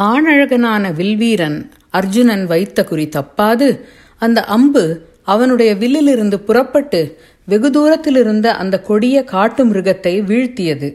ஆணழகனான 0.00 0.92
வில்வீரன் 0.92 1.70
அர்ஜுனன் 1.90 2.46
வைத்த 2.46 2.84
குறி 2.84 3.08
தப்பாது. 3.08 3.68
அந்த 4.18 4.44
அம்பு 4.44 4.84
அவனுடைய 5.22 5.74
வில்லிலிருந்து 5.74 6.38
புறப்பட்டு 6.38 7.00
வெகு 7.44 7.70
தூரத்திலிருந்த 7.70 8.46
அந்த 8.46 8.80
கொடிய 8.80 9.24
காட்டு 9.24 9.64
மிருகத்தை 9.64 10.14
வீழ்த்தியது. 10.22 10.88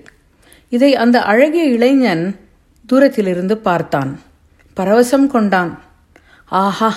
இதை 0.70 0.96
அந்த 0.96 1.22
அழகிய 1.22 1.64
இளைஞன் 1.64 2.40
தூரத்திலிருந்து 2.86 3.58
பார்த்தான். 3.58 4.20
பரவசம் 4.78 5.28
கொண்டான். 5.28 5.80
ஆஹா 6.46 6.92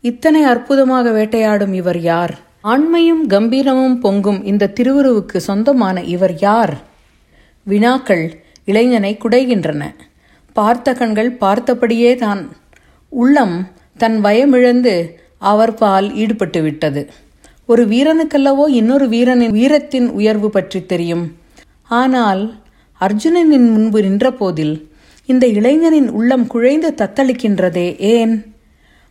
இத்தனை 0.00 0.42
அற்புதமாக 0.42 1.10
வேட்டையாடும் 1.10 1.72
இவர் 1.72 2.00
யார்? 2.00 2.34
ஆண்மையும் 2.64 3.22
கம்பீரமும் 3.28 4.00
பொங்கும் 4.00 4.44
இந்த 4.44 4.72
திருவுருவுக்கு 4.80 5.36
சொந்தமான 5.40 6.02
இவர் 6.02 6.34
யார்? 6.38 6.74
வினாக்கள் 7.62 8.24
இளைஞனை 8.64 9.18
குடைகின்றன. 9.18 9.82
பார்த்த 10.56 10.92
கண்கள் 10.92 11.30
பார்த்தபடியே 11.40 12.10
தான் 12.16 12.42
உள்ளம் 13.12 13.56
தன் 13.98 14.24
வயமிழந்து 14.24 14.94
அவர் 15.38 15.74
பால் 15.74 16.08
ஈடுபட்டு 16.14 16.60
விட்டது 16.62 17.02
ஒரு 17.66 17.82
வீரனுக்கல்லவோ 17.86 18.64
இன்னொரு 18.70 19.06
வீரனின் 19.08 19.50
வீரத்தின் 19.50 20.08
உயர்வு 20.10 20.48
பற்றி 20.50 20.80
தெரியும். 20.86 21.24
ஆனால் 21.82 22.42
அர்ஜுனனின் 23.00 23.68
முன்பு 23.72 24.00
நின்றபோதில் 24.02 24.74
இந்த 25.28 25.46
இளைஞனின் 25.46 26.10
உள்ளம் 26.10 26.46
குழைந்து 26.46 26.94
தத்தளிக்கின்றதே 26.96 27.86
ஏன்? 28.14 28.34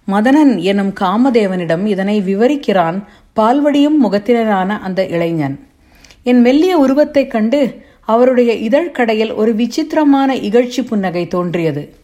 மதனன் 0.07 0.53
எனும் 0.61 0.93
காமதேவனிடம் 0.99 1.85
இதனை 1.85 2.15
விவரிக்கிறான் 2.21 2.97
பால்வடியும் 3.35 3.99
முகத்தினரான 4.03 4.69
அந்த 4.79 5.05
இளைஞன். 5.05 5.57
என் 6.23 6.41
மெல்லிய 6.41 6.77
உருவத்தைக் 6.77 7.31
கண்டு 7.31 7.61
அவருடைய 8.05 8.53
இதழ்கடையில் 8.53 9.35
ஒரு 9.35 9.55
விசித்திரமான 9.55 10.35
இகழ்ச்சி 10.35 10.83
புன்னகை 10.83 11.27
தோன்றியது. 11.27 11.95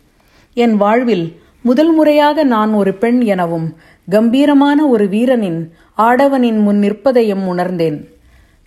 என் 0.54 0.78
வாழ்வில் 0.78 1.40
முதல் 1.62 1.94
முறையாக 1.94 2.44
நான் 2.44 2.74
ஒரு 2.74 2.94
பெண் 2.94 3.22
எனவும் 3.22 3.76
கம்பீரமான 4.10 4.88
ஒரு 4.88 5.08
வீரனின் 5.08 5.74
ஆடவனின் 5.98 6.62
முன் 6.62 6.80
நிற்பதையும் 6.80 7.48
உணர்ந்தேன். 7.48 8.10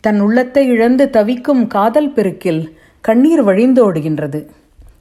தன் 0.01 0.21
உள்ளத்தை 0.21 0.67
இழந்து 0.67 1.11
தவிக்கும் 1.11 1.67
காதல் 1.67 2.13
பெருக்கில் 2.13 2.77
கண்ணீர் 3.01 3.45
வழிந்தோடுகின்றது. 3.45 4.47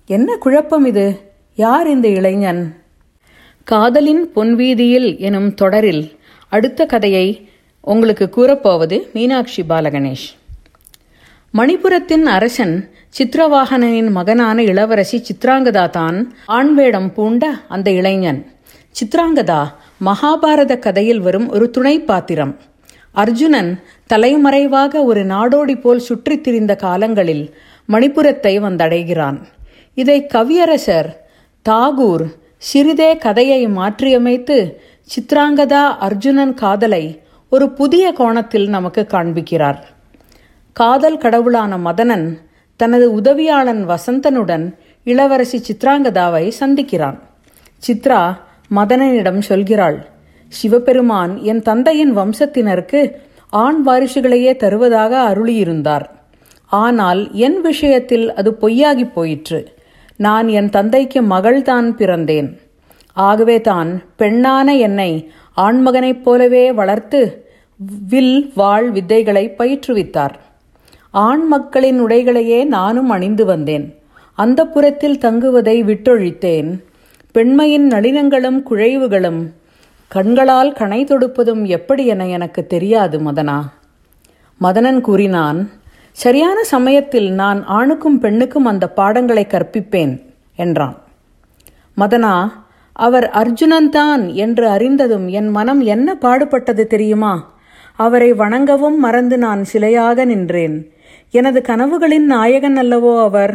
என்ன 0.05 0.35
குழப்பம் 0.35 0.85
இது? 0.85 1.33
யார் 1.55 1.87
இந்த 1.89 2.07
இளைஞன்? 2.07 2.75
காதலின் 3.63 4.31
பொன்வீதியில் 4.35 5.19
எனும் 5.19 5.53
தொடரில் 5.53 6.19
அடுத்த 6.49 6.85
கதையை 6.85 7.49
உங்களுக்கு 7.81 8.29
கூறப்போவது 8.35 9.13
மீனாட்சி 9.13 9.63
பாலகணேஷ். 9.69 10.27
மணிபுரத்தின் 11.57 12.25
அரசன் 12.25 12.89
சித்திரவாகனனின் 13.17 14.11
மகனான 14.11 14.63
இளவரசி 14.63 15.23
சித்ராங்கதா 15.27 15.89
தான் 15.89 16.35
ஆண்வேடம் 16.45 17.13
பூண்ட 17.13 17.51
அந்த 17.67 17.91
இளைஞன். 17.91 18.51
சித்ராங்கதா 18.91 19.73
மகாபாரத 20.05 20.79
கதையில் 20.79 21.19
வரும் 21.19 21.49
ஒரு 21.49 21.69
துணை 21.69 22.01
பாத்திரம். 22.01 22.59
அர்ஜுனன் 23.11 23.83
தலைமறைவாக 24.07 25.03
ஒரு 25.03 25.25
நாடோடி 25.25 25.81
போல் 25.81 25.99
சுற்றித் 25.99 26.43
திரிந்த 26.43 26.75
காலங்களில் 26.75 27.55
மணிபுரத்தை 27.85 28.59
வந்தடைகிறான். 28.59 29.41
இதை 29.93 30.27
கவியரசர் 30.33 31.15
தாகூர் 31.69 32.25
சிறிதே 32.57 33.17
கதையை 33.17 33.67
மாற்றியமைத்து 33.67 34.73
சித்ராங்கதா 35.15 35.97
அர்ஜுனன் 35.97 36.53
காதலை 36.53 37.21
ஒரு 37.49 37.69
புதிய 37.69 38.13
கோணத்தில் 38.13 38.69
நமக்கு 38.69 39.07
காண்பிக்கிறார். 39.09 39.79
காதல் 40.73 41.17
கடவுளான 41.17 41.77
மதனன் 41.77 42.37
தனது 42.75 43.05
உதவியாளன் 43.19 43.81
வசந்தனுடன் 43.91 44.75
இளவரசி 45.03 45.59
சித்ராங்கதாவை 45.59 46.51
சந்திக்கிறான். 46.59 47.17
சித்ரா 47.87 48.21
மதனனிடம் 48.75 49.41
சொல்கிறாள் 49.49 49.97
சிவபெருமான் 50.47 51.37
என் 51.41 51.61
தந்தையின் 51.61 52.17
வம்சத்தினருக்கு 52.17 53.11
ஆண் 53.49 53.79
வாரிசுகளையே 53.85 54.55
தருவதாக 54.55 55.33
அருளியிருந்தார். 55.33 56.05
ஆனால் 56.67 57.31
என் 57.31 57.61
விஷயத்தில் 57.61 58.33
அது 58.33 58.57
பொய்யாகி 58.61 59.13
போயிற்று. 59.13 59.75
நான் 60.17 60.47
என் 60.47 60.69
தந்தைக்கு 60.69 61.21
மகள்தான் 61.21 61.89
பிறந்தேன். 61.97 62.49
ஆகவே 63.13 63.61
தான் 63.61 64.01
பெண்ணான 64.17 64.77
என்னை 64.77 65.31
ஆண்மகனைப் 65.57 66.23
போலவே 66.23 66.71
வளர்த்து 66.71 67.21
வில் 68.09 68.51
வாழ் 68.55 68.89
வித்தைகளை 68.91 69.45
பயிற்றுவித்தார். 69.57 70.35
ஆண் 71.13 71.47
மக்களின் 71.47 72.01
உடைகளையே 72.01 72.65
நானும் 72.65 73.09
அணிந்து 73.09 73.45
வந்தேன். 73.45 73.95
அந்த 74.33 74.67
புறத்தில் 74.67 75.17
தங்குவதை 75.17 75.83
விட்டொழித்தேன். 75.83 76.79
பெண்மையின் 77.31 77.87
நளினங்களும் 77.87 78.63
குழைவுகளும் 78.69 79.49
கண்களால் 80.07 80.73
கணை 80.73 81.03
தொடுப்பதும் 81.03 81.65
எப்படி 81.65 82.05
என 82.05 82.27
எனக்கு 82.27 82.67
தெரியாது 82.67 83.19
மதனா. 83.19 83.61
மதனன் 84.61 85.01
கூறினான் 85.01 85.71
சரியான 86.11 86.63
சமயத்தில் 86.63 87.31
நான் 87.31 87.65
ஆணுக்கும் 87.65 88.19
பெண்ணுக்கும் 88.19 88.65
அந்த 88.65 88.89
பாடங்களை 88.89 89.47
கற்பிப்பேன் 89.49 90.21
என்றான். 90.55 90.97
மதனா 91.97 92.51
அவர் 92.93 93.29
அர்ஜுனன் 93.29 93.89
தான் 93.89 94.29
என்று 94.29 94.67
அறிந்ததும் 94.67 95.27
என் 95.27 95.49
மனம் 95.49 95.81
என்ன 95.81 96.17
பாடுபட்டது 96.21 96.85
தெரியுமா? 96.87 97.53
அவரை 97.95 98.33
வணங்கவும் 98.33 98.97
மறந்து 98.97 99.37
நான் 99.37 99.65
சிலையாக 99.73 100.25
நின்றேன். 100.25 100.92
எனது 101.33 101.59
கனவுகளின் 101.67 102.27
நாயகன் 102.33 102.77
அல்லவோ 102.77 103.13
அவர்? 103.23 103.53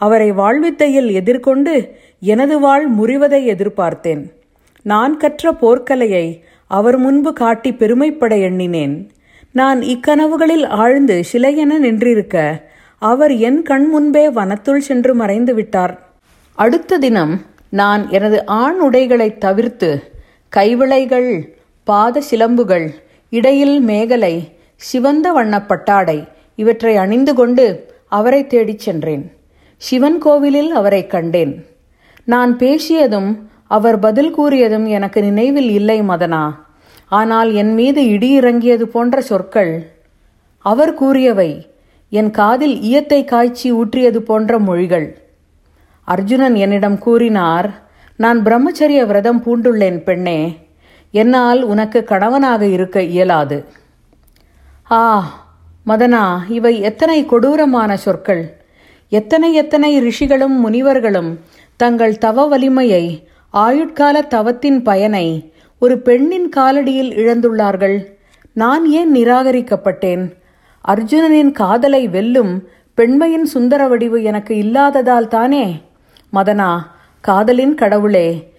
அவரை 0.00 0.32
வாழ்வித்தையில் 0.32 1.10
எதிர்கொண்டு 1.10 1.74
எனது 2.20 2.60
வாழ் 2.60 2.86
முறிவதை 2.98 3.40
எதிர்பார்த்தேன். 3.52 4.22
நான் 4.82 5.16
கற்ற 5.16 5.52
போர்க்கலையை 5.52 6.26
அவர் 6.66 6.96
முன்பு 6.96 7.32
காட்டி 7.32 7.70
பெருமைப்பட 7.72 8.36
எண்ணினேன். 8.36 8.94
நான் 9.52 9.80
இக்கனவுகளில் 9.80 10.66
ஆழ்ந்து 10.66 11.16
சிலையென 11.32 11.72
நின்றிருக்க 11.78 12.36
அவர் 12.98 13.34
என் 13.36 13.62
கண் 13.62 13.86
முன்பே 13.86 14.28
வனத்துள் 14.28 14.86
சென்று 14.88 15.14
மறைந்து 15.14 15.54
விட்டார். 15.54 15.94
அடுத்த 16.58 16.98
தினம் 16.98 17.34
நான் 17.70 18.10
எனது 18.10 18.46
ஆண் 18.46 18.78
உடைகளை 18.80 19.38
தவிர்த்து 19.38 19.90
கைவிளைகள் 20.48 21.30
பாத 21.84 22.22
சிலம்புகள் 22.30 22.86
இடையில் 23.32 23.80
மேகலை 23.80 24.34
சிவந்த 24.76 25.26
வண்ணப்பட்டாடை 25.32 26.18
இவற்றை 26.56 26.96
அணிந்து 26.96 27.34
கொண்டு 27.34 27.94
அவரை 28.08 28.46
தேடிச் 28.46 28.78
சென்றேன். 28.78 29.24
சிவன் 29.76 30.18
கோவிலில் 30.18 30.70
அவரை 30.70 31.06
கண்டேன். 31.06 31.66
நான் 32.24 32.56
பேசியதும் 32.56 33.36
அவர் 33.66 33.98
பதில் 33.98 34.32
கூறியதும் 34.38 34.86
எனக்கு 34.86 35.22
நினைவில் 35.22 35.70
இல்லை 35.70 36.02
மதனா. 36.02 36.44
ஆனால் 37.08 37.54
என் 37.54 37.74
மீது 37.74 38.06
இடி 38.06 38.30
இறங்கியது 38.30 38.88
போன்ற 38.88 39.20
சொற்கள். 39.20 39.72
அவர் 40.58 40.94
கூறியவை 40.94 41.50
என் 42.10 42.30
காதில் 42.30 42.76
ஈயத்தை 42.80 43.24
காய்ச்சி 43.24 43.72
ஊற்றியது 43.72 44.16
போன்ற 44.16 44.58
மொழிகள். 44.58 45.22
அர்ஜுனன் 46.04 46.54
என்னிடம் 46.54 46.98
கூறினார் 46.98 47.68
நான் 48.16 48.42
பிரம்மச்சரிய 48.42 49.06
விரதம் 49.06 49.42
பூண்டுள்ளேன் 49.44 50.02
பெண்ணே. 50.02 50.40
என்னால் 51.10 51.62
உனக்கு 51.62 52.04
கணவனாக 52.04 52.66
இருக்க 52.66 53.02
இயலாது. 53.02 53.64
ஆ 54.90 55.00
மதனா 55.86 56.38
இவை 56.48 56.80
எத்தனை 56.80 57.26
கொடூரமான 57.26 57.96
சொற்கள். 57.96 58.64
எத்தனை 59.08 59.52
எத்தனை 59.52 60.00
ரிஷிகளும் 60.00 60.56
முனிவர்களும் 60.60 61.38
தங்கள் 61.76 62.18
தவ 62.18 62.46
வலிமையை 62.46 63.28
ஆயுட்கால 63.52 64.26
தவத்தின் 64.26 64.82
பயனை 64.82 65.52
ஒரு 65.78 65.98
பெண்ணின் 65.98 66.48
காலடியில் 66.56 67.12
இழந்துள்ளார்கள். 67.12 68.04
நான் 68.52 68.86
ஏன் 68.86 69.14
நிராகரிக்கப்பட்டேன்? 69.14 70.32
அர்ஜுனனின் 70.88 71.52
காதலை 71.52 72.08
வெல்லும் 72.08 72.68
பெண்மையின் 72.94 73.44
சுந்தர 73.44 73.88
வடிவு 73.88 74.22
எனக்கு 74.22 74.56
இல்லாததால் 74.56 75.28
தானே? 75.28 75.82
மதனா 76.32 76.78
காதலின் 77.20 77.74
கடவுளே 77.74 78.52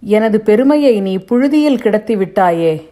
எனது 0.00 0.40
பெருமையை 0.40 1.00
நீ 1.00 1.16
புழுதியில் 1.16 1.78
கிடத்தி 1.78 2.16
விட்டாயே. 2.16 2.88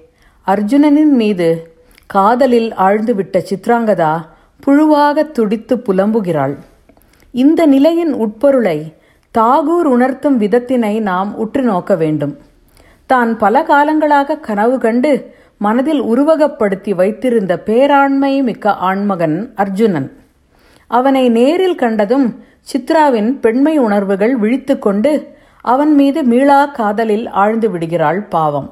அர்ஜுனனின் 0.47 1.15
மீது 1.15 1.74
காதலில் 2.07 2.73
ஆழ்ந்துவிட்ட 2.73 3.37
சித்ராங்கதா 3.51 4.25
புழுவாக 4.67 5.31
துடித்து 5.31 5.77
புலம்புகிறாள். 5.77 6.57
இந்த 7.31 7.67
நிலையின் 7.67 8.15
உட்பொருளை 8.15 8.95
தாகூர் 9.39 9.89
உணர்த்தும் 9.95 10.41
விதத்தினை 10.41 11.01
நாம் 11.01 11.37
உற்று 11.37 11.63
நோக்க 11.63 11.95
வேண்டும். 11.95 12.37
தான் 13.07 13.37
பல 13.37 13.63
காலங்களாக 13.63 14.41
கனவு 14.41 14.79
கண்டு 14.79 15.35
மனதில் 15.59 16.03
உருவகப்படுத்தி 16.03 16.95
வைத்திருந்த 16.95 17.63
பேராண்மை 17.67 18.43
மிக்க 18.43 18.75
ஆண்மகன் 18.75 19.53
அர்ஜுனன். 19.55 20.09
அவனை 20.87 21.29
நேரில் 21.29 21.75
கண்டதும் 21.75 22.43
சித்ராவின் 22.73 23.31
பெண்மை 23.41 23.79
உணர்வுகள் 23.79 24.37
விழித்து 24.37 24.79
கொண்டு 24.79 25.37
அவன் 25.61 25.95
மீது 25.95 26.23
மீளா 26.23 26.67
காதலில் 26.67 27.27
ஆழ்ந்து 27.29 27.71
விடுகிறாள் 27.71 28.23
பாவம். 28.23 28.69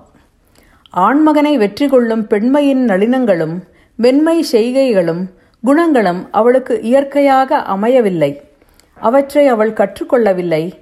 ஆண்மகனை 0.97 1.57
வெற்றி 1.57 1.89
கொள்ளும் 1.89 2.27
பெண்மையின் 2.27 2.87
நளினங்களும் 2.87 3.63
வெண்மை 3.97 4.45
செய்கைகளும் 4.53 5.27
குணங்களும் 5.65 6.29
அவளுக்கு 6.31 6.81
இயற்கையாக 6.81 7.57
அமையவில்லை. 7.57 8.41
அவற்றை 8.95 9.47
அவள் 9.47 9.73
கற்றுக்கொள்ளவில்லை. 9.73 10.73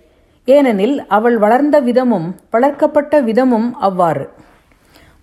ஏனெனில் 0.44 1.06
அவள் 1.06 1.38
வளர்ந்த 1.38 1.80
விதமும் 1.80 2.34
வளர்க்கப்பட்ட 2.50 3.22
விதமும் 3.22 3.70
அவ்வாறு. 3.72 4.28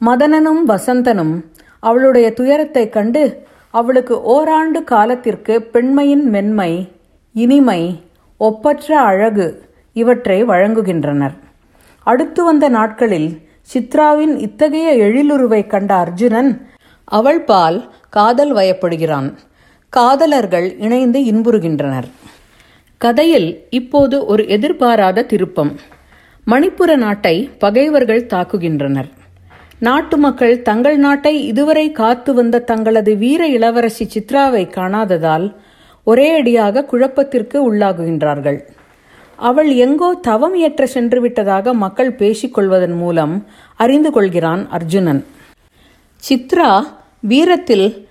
மதனனும் 0.06 0.68
வசந்தனும் 0.68 1.44
அவளுடைய 1.80 2.34
துயரத்தைக் 2.34 2.94
கண்டு 2.94 3.44
அவளுக்கு 3.69 4.22
ஓராண்டு 4.22 4.84
காலத்திற்கு 4.84 5.62
பெண்மையின் 5.62 6.30
மென்மை 6.30 6.92
இனிமை 7.34 8.04
ஒப்பற்ற 8.38 9.00
அழகு 9.00 9.69
இவற்றை 9.94 10.45
வழங்குகின்றனர். 10.45 11.38
அடுத்து 12.04 12.44
வந்த 12.44 12.69
நாட்களில் 12.69 13.47
சித்ராவின் 13.74 14.38
இத்தகைய 14.38 14.96
எழிலுருவை 14.96 15.68
கண்ட 15.68 15.94
அர்ஜுனன் 15.94 16.52
அவள் 17.06 17.42
பால் 17.42 17.94
காதல் 18.10 18.54
வயப்படுகிறான். 18.54 19.34
காதலர்கள் 19.90 20.75
இணைந்து 20.80 21.19
இன்புறுகின்றனர். 21.19 22.08
கதையில் 22.98 23.68
இப்போது 23.69 24.25
ஒரு 24.25 24.48
எதிர்பாராத 24.48 25.24
திருப்பம். 25.24 25.75
மணிப்புர 26.48 26.96
நாட்டை 26.96 27.50
பகைவர்கள் 27.60 28.25
தாக்குகின்றனர். 28.25 29.10
நாட்டு 29.80 30.18
மக்கள் 30.18 30.62
தங்கள் 30.62 30.98
நாட்டை 30.98 31.46
இதுவரை 31.46 31.92
காத்து 31.92 32.34
வந்த 32.34 32.60
தங்களது 32.60 33.16
வீர 33.16 33.48
இளவரசி 33.48 34.08
சித்ராவை 34.13 34.63
காணாததால் 34.70 35.56
ஒரே 36.04 36.30
அடியாக 36.40 36.84
குழப்பத்திற்கு 36.84 37.74
உள்ளாகுகின்றார்கள். 37.74 38.60
அவள் 39.38 39.75
எங்கோ 39.75 40.13
தவம் 40.13 40.54
இயற்ற 40.54 40.86
சென்று 40.86 41.22
விட்டதாக 41.22 41.74
மக்கள் 41.74 42.12
பேசிக்கொள்வதன் 42.12 42.95
மூலம் 42.95 43.45
அறிந்து 43.75 44.12
கொள்கிறான் 44.12 44.69
அர்ஜுனன். 44.69 45.25
சித்ரா 46.30 46.84
வீரத்தில் 47.19 48.07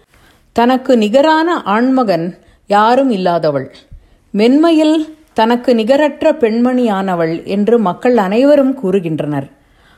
தனக்கு 0.52 0.96
நிகரான 0.96 1.62
ஆண்மகன் 1.62 2.38
யாரும் 2.66 3.10
இல்லாதவள். 3.10 3.66
மென்மையில் 4.30 5.16
தனக்கு 5.32 5.74
நிகரற்ற 5.74 6.32
பெண்மணியானவள் 6.32 7.44
என்று 7.44 7.78
மக்கள் 7.78 8.16
அனைவரும் 8.16 8.78
கூறுகின்றனர். 8.82 9.50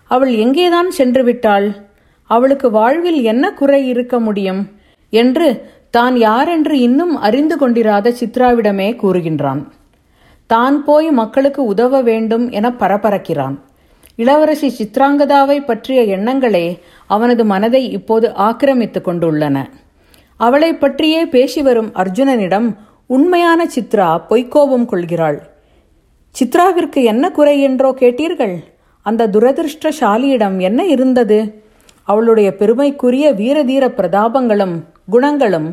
அவள் 0.04 0.32
எங்கேதான் 0.34 0.88
சென்று 0.88 1.24
விட்டாள்? 1.24 1.76
அவளுக்கு 2.24 2.70
வாழ்வில் 2.70 3.22
என்ன 3.22 3.52
குறை 3.52 3.88
இருக்க 3.88 4.20
முடியும்? 4.20 4.68
என்று 5.10 5.70
தான் 5.90 6.16
யாரென்று 6.16 6.78
இன்னும் 6.78 7.16
அறிந்து 7.16 7.58
கொண்டிராத 7.58 8.10
சித்ராவிடமே 8.10 8.96
கூறுகின்றான். 8.96 9.72
தான் 10.50 10.84
போய் 10.84 11.10
மக்களுக்கு 11.10 11.64
உதவ 11.64 12.02
வேண்டும் 12.02 12.50
என 12.50 12.66
பரபரக்கிறான். 12.70 13.56
இளவரசி 14.16 14.68
சித்ராங்கதாவை 14.78 15.58
பற்றிய 15.64 16.16
எண்ணங்களே 16.16 16.66
அவனது 17.06 17.44
மனதை 17.44 17.90
இப்போது 17.90 18.32
ஆக்கிரமித்துக் 18.32 19.08
கொண்டுள்ளன. 19.08 19.56
அவளை 20.36 20.70
பற்றியே 20.74 21.26
பேசி 21.26 21.62
வரும் 21.62 21.90
அர்ஜுனனிடம் 21.94 22.68
உண்மையான 23.06 23.66
சித்ரா 23.66 24.08
பொய்க்கோபம் 24.30 24.84
கொள்கிறாள். 24.84 25.38
சித்ராவிற்கு 26.34 27.02
என்ன 27.04 27.30
குறை 27.30 27.60
என்றோ 27.60 27.90
கேட்டீர்கள்? 28.00 28.56
அந்த 29.02 29.28
துரதிருஷ்டசாலியிடம் 29.28 30.58
என்ன 30.58 30.80
இருந்தது? 30.84 31.38
அவளுடைய 32.04 32.48
பெருமைக்குரிய 32.56 33.32
வீரதீர 33.32 33.84
பிரதாபங்களும் 33.88 34.76
குணங்களும் 35.10 35.68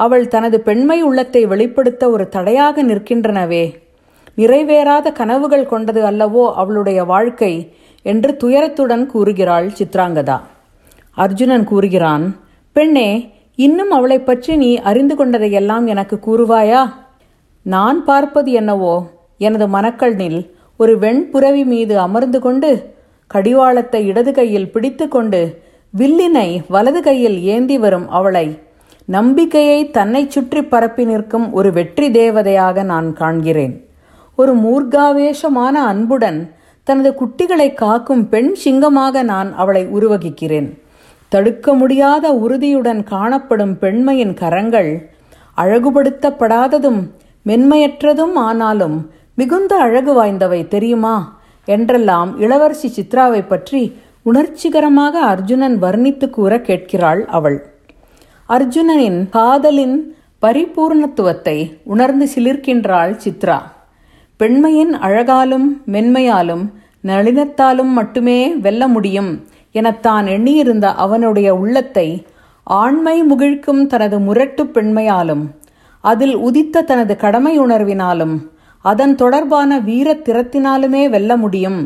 அவள் 0.00 0.28
தனது 0.28 0.60
பெண்மை 0.60 1.02
உள்ளத்தை 1.02 1.46
வெளிப்படுத்த 1.46 2.10
ஒரு 2.10 2.28
தடையாக 2.28 2.82
நிற்கின்றனவே. 2.82 3.64
நிறைவேறாத 4.38 5.12
கனவுகள் 5.12 5.70
கொண்டது 5.72 6.00
அல்லவோ 6.02 6.44
அவளுடைய 6.54 7.04
வாழ்க்கை 7.04 7.52
என்று 8.04 8.36
துயரத்துடன் 8.42 9.06
கூறுகிறாள் 9.06 9.68
சித்ராங்கதா. 9.78 10.38
அர்ஜுனன் 11.16 11.64
கூறுகிறான் 11.64 12.24
பெண்ணே 12.76 13.08
இன்னும் 13.58 13.90
அவளை 13.90 14.18
பற்றி 14.20 14.56
நீ 14.56 14.70
அறிந்து 14.78 15.14
கொண்டதையெல்லாம் 15.14 15.86
எனக்கு 15.86 16.16
கூறுவாயா? 16.26 16.82
நான் 17.62 18.04
பார்ப்பது 18.04 18.50
என்னவோ 18.52 18.94
எனது 19.36 19.66
மனக்கண்ணில் 19.66 20.40
ஒரு 20.76 20.98
வெண்புறவி 20.98 21.64
மீது 21.64 21.98
அமர்ந்து 21.98 22.38
கொண்டு 22.40 22.70
கடிவாளத்தை 23.26 24.00
இடது 24.06 24.32
கையில் 24.32 24.70
பிடித்து 24.70 25.08
கொண்டு 25.08 25.40
வில்லினை 25.94 26.48
வலது 26.68 27.00
கையில் 27.02 27.38
ஏந்தி 27.54 27.76
வரும் 27.78 28.06
அவளை 28.08 28.46
நம்பிக்கையை 29.08 29.80
தன்னை 29.90 30.22
சுற்றி 30.28 30.62
பரப்பி 30.64 31.04
நிற்கும் 31.04 31.52
ஒரு 31.52 31.72
வெற்றி 31.72 32.08
தேவதையாக 32.10 32.82
நான் 32.82 33.08
காண்கிறேன். 33.12 33.74
ஒரு 34.36 34.52
மூர்காவேஷமான 34.56 35.74
அன்புடன் 35.90 36.40
தனது 36.84 37.10
குட்டிகளை 37.20 37.74
காக்கும் 37.74 38.28
பெண் 38.28 38.54
சிங்கமாக 38.64 39.22
நான் 39.22 39.54
அவளை 39.54 39.86
உருவகிக்கிறேன். 39.86 40.68
தடுக்க 41.28 41.74
முடியாத 41.74 42.32
உறுதியுடன் 42.32 43.02
காணப்படும் 43.02 43.78
பெண்மையின் 43.78 44.34
கரங்கள் 44.34 44.90
அழகுபடுத்தப்படாததும் 45.58 47.00
மென்மையற்றதும் 47.46 48.34
ஆனாலும் 48.34 49.10
மிகுந்த 49.34 49.76
அழகு 49.76 50.24
வாய்ந்தவை 50.24 50.68
தெரியுமா? 50.68 51.16
என்றெல்லாம் 51.64 52.30
இளவரசி 52.38 52.88
சித்ராவை 52.96 53.42
பற்றி 53.46 54.00
உணர்ச்சிகரமாக 54.22 55.20
அர்ஜுனன் 55.20 55.82
வர்ணித்து 55.82 56.30
கூற 56.30 56.60
கேட்கிறாள் 56.60 57.24
அவள். 57.24 57.58
அர்ஜுனனின் 58.48 59.28
காதலின் 59.28 59.96
பரிபூர்ணத்துவத்தை 60.42 61.58
உணர்ந்து 61.84 62.28
சிலிர்க்கின்றாள் 62.34 63.14
சித்ரா. 63.24 63.58
பெண்மையின் 64.40 64.94
அழகாலும் 64.94 65.68
மென்மையாலும் 65.86 66.64
நளினத்தாலும் 67.04 67.92
மட்டுமே 67.92 68.54
வெல்ல 68.56 68.88
முடியும் 68.88 69.30
என 69.72 69.92
தான் 69.92 70.26
எண்ணியிருந்த 70.26 70.86
அவனுடைய 70.94 71.48
உள்ளத்தை 71.54 72.08
ஆண்மை 72.66 73.22
முகிழ்க்கும் 73.22 73.86
தனது 73.86 74.18
முரட்டு 74.18 74.64
பெண்மையாலும் 74.64 75.44
அதில் 76.04 76.36
உதித்த 76.36 76.82
தனது 76.82 77.16
கடமை 77.16 77.60
உணர்வினாலும் 77.60 78.34
அதன் 78.84 79.14
தொடர்பான 79.14 79.78
வீர 79.78 80.14
திறத்தினாலுமே 80.14 81.02
வெல்ல 81.08 81.36
முடியும் 81.36 81.80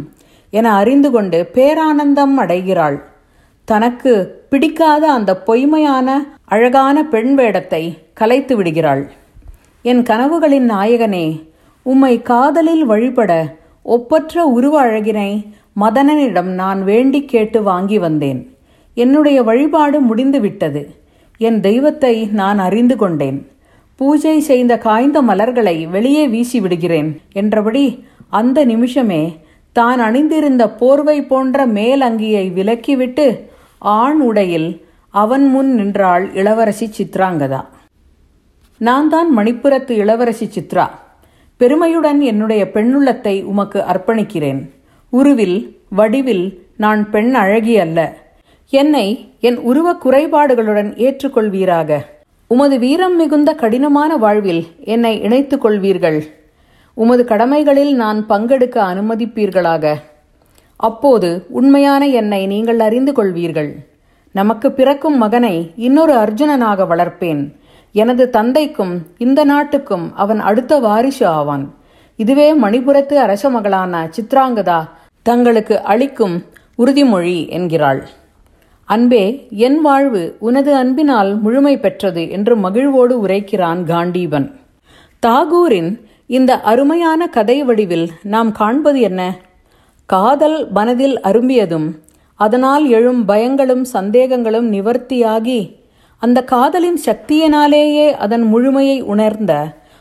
என 0.53 0.73
அறிந்து 0.75 1.11
கொண்டு 1.11 1.39
பேரானந்தம் 1.55 2.35
அடைகிறாள். 2.35 2.99
தனக்கு 3.69 4.13
பிடிக்காத 4.51 5.05
அந்த 5.13 5.33
பொய்மையான 5.39 6.09
அழகான 6.45 7.05
பெண் 7.05 7.35
வேடத்தை 7.35 7.83
கலைத்து 8.15 8.57
விடுகிறாள். 8.57 9.05
என் 9.83 10.03
கனவுகளின் 10.03 10.67
நாயகனே 10.71 11.27
உம்மை 11.93 12.15
காதலில் 12.31 12.85
வழிபட 12.91 13.33
ஒப்பற்ற 13.95 14.45
உருவ 14.57 14.75
அழகினை 14.87 15.31
மதனனிடம் 15.83 16.51
நான் 16.63 16.81
வேண்டி 16.91 17.21
கேட்டு 17.33 17.59
வாங்கி 17.69 17.99
வந்தேன். 18.05 18.41
என்னுடைய 18.97 19.39
வழிபாடு 19.49 19.99
முடிந்துவிட்டது. 20.09 20.83
என் 21.41 21.59
தெய்வத்தை 21.67 22.15
நான் 22.41 22.59
அறிந்து 22.67 22.97
கொண்டேன். 22.97 23.39
பூஜை 24.01 24.37
செய்த 24.51 24.73
காய்ந்த 24.87 25.19
மலர்களை 25.29 25.77
வெளியே 25.95 26.25
வீசி 26.35 26.59
விடுகிறேன் 26.61 27.11
என்றபடி 27.41 27.85
அந்த 28.41 28.59
நிமிஷமே 28.73 29.23
தான் 29.77 30.01
அணிந்திருந்த 30.07 30.65
போர்வை 30.81 31.19
போன்ற 31.31 31.67
மேல் 31.77 32.03
அங்கியை 32.09 32.45
விலக்கிவிட்டு 32.59 33.27
ஆண் 33.79 34.21
உடையில் 34.29 34.71
அவன் 35.15 35.45
முன் 35.53 35.71
நின்றாள் 35.79 36.25
இளவரசி 36.41 36.87
சித்ராங்கதா. 36.99 37.61
நான் 38.81 39.09
தான் 39.15 39.29
மணிப்புரத்து 39.39 39.95
இளவரசி 40.03 40.47
சித்ரா. 40.57 40.87
பெருமையுடன் 41.61 42.21
என்னுடைய 42.21 42.63
பெண்ணுள்ளத்தை 42.75 43.45
உமக்கு 43.45 43.81
அர்ப்பணிக்கிறேன். 43.93 44.61
உருவில் 45.11 45.57
வடிவில் 45.89 46.67
நான் 46.77 47.11
பெண் 47.11 47.35
அழகி 47.35 47.79
அல்ல. 47.79 48.17
என்னை 48.71 49.07
என் 49.41 49.59
உருவ 49.71 49.93
குறைபாடுகளுடன் 50.05 50.91
ஏற்றுக்கொள்வீராக. 51.07 51.99
உமது 52.47 52.79
வீரம் 52.79 53.17
மிகுந்த 53.17 53.53
கடினமான 53.55 54.17
வாழ்வில் 54.17 54.67
என்னை 54.85 55.21
இணைத்துக் 55.23 55.65
கொள்வீர்கள். 55.65 56.21
உமது 56.95 57.25
கடமைகளில் 57.25 57.95
நான் 57.95 58.27
பங்கெடுக்க 58.29 58.77
அனுமதிப்பீர்களாக. 58.93 59.95
அப்போது 60.77 61.47
உண்மையான 61.49 62.07
என்னை 62.07 62.47
நீங்கள் 62.47 62.81
அறிந்து 62.81 63.13
கொள்வீர்கள். 63.13 63.71
நமக்கு 64.33 64.73
பிறக்கும் 64.73 65.19
மகனை 65.19 65.71
இன்னொரு 65.77 66.15
அர்ஜுனனாக 66.15 66.87
வளர்ப்பேன். 66.93 67.43
எனது 67.93 68.31
தந்தைக்கும் 68.31 69.03
இந்த 69.19 69.45
நாட்டுக்கும் 69.45 70.15
அவன் 70.15 70.41
அடுத்த 70.41 70.79
வாரிசு 70.79 71.27
ஆவான். 71.27 71.75
இதுவே 72.17 72.55
மணிபுரத்து 72.55 73.15
அரச 73.15 73.51
மகளான 73.51 74.11
சித்ராங்கதா 74.17 74.89
தங்களுக்கு 75.23 75.83
அளிக்கும் 75.83 76.45
உறுதிமொழி 76.79 77.49
என்கிறாள். 77.49 78.03
அன்பே 78.85 79.47
என் 79.51 79.81
வாழ்வு 79.81 80.37
உனது 80.39 80.75
அன்பினால் 80.75 81.41
முழுமை 81.41 81.79
பெற்றது 81.79 82.31
என்று 82.31 82.57
மகிழ்வோடு 82.57 83.27
உரைக்கிறான் 83.27 83.85
காண்டீபன். 83.85 84.55
தாகூரின் 85.27 86.05
இந்த 86.27 86.61
அருமையான 86.61 87.27
கதை 87.27 87.65
வடிவில் 87.65 88.11
நாம் 88.23 88.53
காண்பது 88.53 89.01
என்ன? 89.01 89.37
காதல் 90.07 90.71
மனதில் 90.71 91.21
அரும்பியதும் 91.21 91.89
அதனால் 92.35 92.89
எழும் 92.89 93.29
பயங்களும் 93.29 93.85
சந்தேகங்களும் 93.93 94.69
நிவர்த்தியாகி 94.73 95.80
அந்த 96.23 96.45
காதலின் 96.45 96.99
சக்தியினாலேயே 97.05 98.11
அதன் 98.11 98.43
முழுமையை 98.43 99.03
உணர்ந்த 99.03 99.53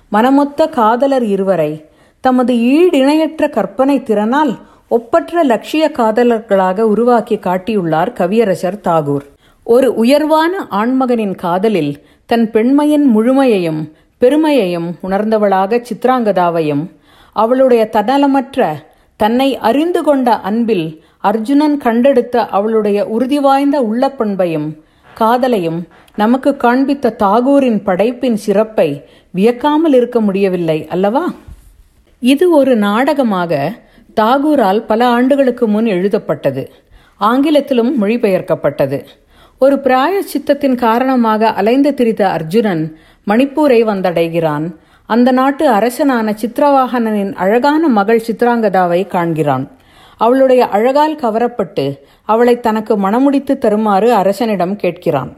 மனமொத்த 0.09 0.67
காதலர் 0.67 1.23
இருவரை 1.23 1.85
தமது 2.21 2.53
ஈடிணையற்ற 2.53 3.49
கற்பனை 3.49 3.99
திறனால் 3.99 4.57
ஒப்பற்ற 4.87 5.43
லட்சிய 5.43 5.91
காதலர்களாக 5.97 6.79
உருவாக்கி 6.79 7.35
காட்டியுள்ளார் 7.35 8.11
கவியரசர் 8.19 8.79
தாகூர். 8.83 9.25
ஒரு 9.63 9.95
உயர்வான 9.95 10.67
ஆண்மகனின் 10.71 11.35
காதலில் 11.35 12.05
தன் 12.25 12.51
பெண்மையின் 12.51 13.05
முழுமையையும் 13.17 13.81
பெருமையையும் 14.21 14.89
உணர்ந்தவளாக 15.03 15.81
சித்ராங்கதாவையும் 15.89 16.83
அவளுடைய 17.35 17.89
தன்னலமற்ற 17.91 18.73
தன்னை 19.19 19.57
அறிந்து 19.57 20.03
கொண்ட 20.03 20.41
அன்பில் 20.41 21.03
அர்ஜுனன் 21.19 21.77
கண்டெடுத்த 21.77 22.45
அவளுடைய 22.47 23.07
உறுதி 23.07 23.39
வாய்ந்த 23.39 23.81
உள்ளப்பண்பையும் 23.81 24.69
காதலையும் 25.19 25.79
நமக்கு 26.15 26.57
காண்பித்த 26.57 27.15
தாகூரின் 27.23 27.83
படைப்பின் 27.83 28.35
சிறப்பை 28.35 29.05
வியக்காமல் 29.35 29.93
இருக்க 29.93 30.21
முடியவில்லை 30.21 30.87
அல்லவா? 30.87 31.33
இது 32.19 32.51
ஒரு 32.51 32.75
நாடகமாக 32.75 33.79
தாகூரால் 34.21 34.85
பல 34.85 35.07
ஆண்டுகளுக்கு 35.07 35.67
முன் 35.67 35.85
எழுதப்பட்டது. 35.85 36.71
ஆங்கிலத்திலும் 37.17 38.01
மொழிபெயர்க்கப்பட்டது. 38.01 39.05
ஒரு 39.59 39.75
பிராய 39.75 40.19
சித்தத்தின் 40.33 40.75
காரணமாக 40.75 41.49
அலைந்து 41.49 41.93
திரித்த 41.97 42.21
அர்ஜுனன் 42.21 42.97
மணிப்பூரை 43.27 43.79
வந்தடைகிறான். 43.91 44.75
அந்த 45.05 45.31
நாட்டு 45.31 45.69
அரசனான 45.69 46.35
சித்திரவாகனனின் 46.41 47.33
அழகான 47.33 47.87
மகள் 47.87 48.23
சித்ராங்கதாவை 48.27 49.07
காண்கிறான். 49.07 49.71
அவளுடைய 50.19 50.67
அழகால் 50.67 51.15
கவரப்பட்டு 51.15 51.85
அவளை 52.25 52.59
தனக்கு 52.59 52.93
மணமுடித்து 52.97 53.57
தருமாறு 53.57 54.13
அரசனிடம் 54.13 54.77
கேட்கிறான். 54.77 55.31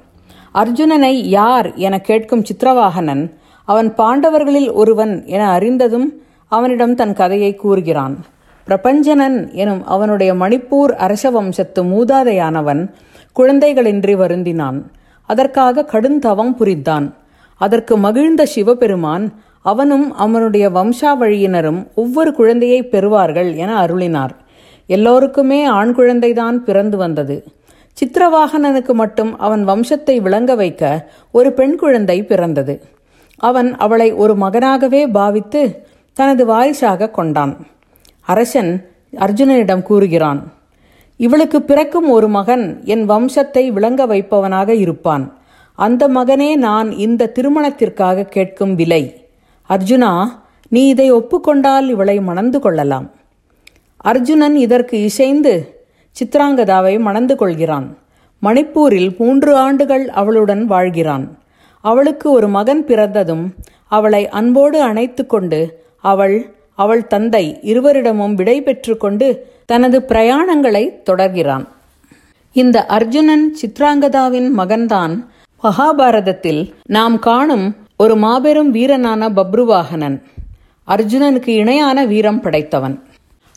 அர்ஜுனனை 0.53 1.13
யார் 1.37 1.73
என 1.75 2.01
கேட்கும் 2.01 2.43
சித்திரவாகனன் 2.43 3.23
அவன் 3.65 3.89
பாண்டவர்களில் 3.97 4.73
ஒருவன் 4.73 5.13
என 5.25 5.49
அறிந்ததும் 5.49 6.07
அவனிடம் 6.47 6.95
தன் 6.95 7.13
கதையை 7.13 7.55
கூறுகிறான். 7.55 8.15
பிரபஞ்சனன் 8.67 9.51
எனும் 9.53 9.85
அவனுடைய 9.85 10.33
மணிப்பூர் 10.33 10.91
அரச 11.05 11.29
வம்சத்து 11.29 11.83
மூதாதையானவன் 11.83 12.81
குழந்தைகளின்றி 13.39 14.15
வருந்தினான். 14.15 14.81
அதற்காக 15.25 15.85
கடுந்தவம் 15.85 16.55
புரிந்தான். 16.55 17.07
அதற்கு 17.57 17.97
மகிழ்ந்த 17.97 18.45
சிவபெருமான் 18.45 19.25
அவனும் 19.61 20.15
அவனுடைய 20.15 20.69
வம்சாவழியினரும் 20.69 21.81
ஒவ்வொரு 21.95 22.33
குழந்தையை 22.33 22.83
பெறுவார்கள் 22.83 23.55
என 23.55 23.85
அருளினார். 23.85 24.35
எல்லோருக்குமே 24.95 25.59
ஆண் 25.77 25.91
குழந்தைதான் 25.97 26.57
பிறந்து 26.67 26.97
வந்தது. 26.97 27.35
சித்திரவாகனனுக்கு 27.97 28.93
மட்டும் 28.93 29.31
அவன் 29.39 29.63
வம்சத்தை 29.67 30.15
விளங்க 30.21 30.51
வைக்க 30.55 31.11
ஒரு 31.31 31.49
பெண் 31.51 31.75
குழந்தை 31.75 32.17
பிறந்தது. 32.23 32.75
அவன் 33.37 33.69
அவளை 33.77 34.07
ஒரு 34.13 34.33
மகனாகவே 34.35 35.01
பாவித்து 35.07 35.61
தனது 36.17 36.43
வாரிசாக 36.45 37.09
கொண்டான். 37.09 37.53
அரசன் 38.25 38.71
அர்ஜுனனிடம் 39.25 39.81
கூறுகிறான் 39.81 40.41
இவளுக்கு 41.19 41.59
பிறக்கும் 41.61 42.09
ஒரு 42.09 42.27
மகன் 42.27 42.65
என் 42.85 43.05
வம்சத்தை 43.09 43.63
விளங்க 43.71 44.01
வைப்பவனாக 44.05 44.69
இருப்பான். 44.75 45.25
அந்த 45.79 46.03
மகனே 46.07 46.49
நான் 46.67 46.89
இந்த 47.05 47.31
திருமணத்திற்காக 47.35 48.27
கேட்கும் 48.35 48.75
விலை. 48.75 49.03
அர்ஜுனா 49.69 50.11
நீ 50.67 50.81
இதை 50.87 51.07
ஒப்புக்கொண்டால் 51.13 51.87
இவளை 51.89 52.17
மணந்து 52.21 52.59
கொள்ளலாம். 52.59 53.07
அர்ஜுனன் 54.03 54.55
இதற்கு 54.55 55.03
இசைந்து 55.03 55.83
சித்ராங்கதாவை 56.15 56.99
மணந்து 56.99 57.35
கொள்கிறான். 57.35 57.97
மணிப்பூரில் 58.43 59.17
மூன்று 59.17 59.55
ஆண்டுகள் 59.55 60.09
அவளுடன் 60.09 60.69
வாழ்கிறான். 60.69 61.37
அவளுக்கு 61.81 62.31
ஒரு 62.31 62.47
மகன் 62.47 62.85
பிறந்ததும் 62.85 63.53
அவளை 63.87 64.29
அன்போடு 64.29 64.81
அணைத்து 64.81 65.25
கொண்டு 65.25 65.83
அவள் 66.01 66.55
அவள் 66.75 67.07
தந்தை 67.07 67.59
இருவரிடமும் 67.61 68.33
விடை 68.33 68.63
பெற்று 68.63 68.97
கொண்டு 68.97 69.27
தனது 69.65 69.99
பிரயாணங்களை 70.07 70.83
தொடர்கிறான். 71.09 71.67
இந்த 72.53 72.85
அர்ஜுனன் 72.85 73.55
சித்ராங்கதாவின் 73.61 74.49
மகன்தான். 74.57 75.25
மகாபாரதத்தில் 75.63 76.73
நாம் 76.85 77.19
காணும் 77.19 77.75
ஒரு 77.97 78.15
மாபெரும் 78.15 78.71
வீரனான 78.71 79.29
பப்ருவாகனன். 79.29 80.21
அர்ஜுனனுக்கு 80.87 81.47
இணையான 81.47 82.05
வீரம் 82.05 82.41
படைத்தவன். 82.41 83.03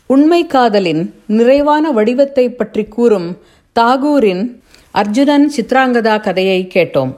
உண்மை 0.06 0.46
காதலின் 0.46 1.14
நிறைவான 1.26 1.90
வடிவத்தை 1.90 2.50
பற்றி 2.50 2.84
கூறும் 2.84 3.38
தாகூரின் 3.80 4.60
அர்ஜுனன் 4.90 5.52
சித்ராங்கதா 5.56 6.20
கதையை 6.20 6.70
கேட்டோம். 6.74 7.16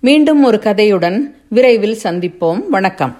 மீண்டும் 0.00 0.44
ஒரு 0.44 0.60
கதையுடன் 0.62 1.18
விரைவில் 1.48 1.98
சந்திப்போம். 2.02 2.68
வணக்கம். 2.68 3.16